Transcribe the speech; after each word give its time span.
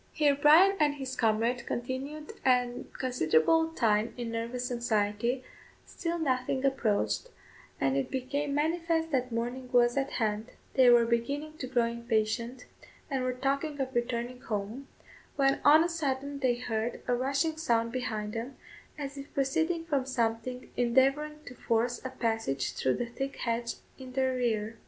Here 0.13 0.33
Bryan 0.35 0.77
and 0.79 0.95
his 0.95 1.15
comrade 1.15 1.67
continued 1.67 2.31
a 2.43 2.85
considerable 2.97 3.67
time 3.69 4.15
in 4.17 4.31
nervous 4.31 4.71
anxiety, 4.71 5.43
still 5.85 6.17
nothing 6.17 6.65
approached, 6.65 7.29
and 7.79 7.95
it 7.95 8.09
became 8.09 8.55
manifest 8.55 9.11
that 9.11 9.31
morning 9.31 9.69
was 9.71 9.95
at 9.97 10.13
hand; 10.13 10.53
they 10.73 10.89
were 10.89 11.05
beginning 11.05 11.55
to 11.59 11.67
grow 11.67 11.85
impatient, 11.85 12.65
and 13.11 13.23
were 13.23 13.31
talking 13.31 13.79
of 13.79 13.93
returning 13.93 14.41
home, 14.41 14.87
when 15.35 15.61
on 15.63 15.83
a 15.83 15.87
sudden 15.89 16.39
they 16.39 16.55
heard 16.55 17.03
a 17.07 17.13
rushing 17.13 17.57
sound 17.57 17.91
behind 17.91 18.33
them, 18.33 18.55
as 18.97 19.19
if 19.19 19.31
proceeding 19.35 19.85
from 19.85 20.07
something 20.07 20.71
endeavouring 20.75 21.41
to 21.45 21.53
force 21.53 22.03
a 22.03 22.09
passage 22.09 22.73
through 22.73 22.95
the 22.95 23.05
thick 23.05 23.35
hedge 23.35 23.75
in 23.99 24.13
their 24.13 24.33
rear. 24.33 24.79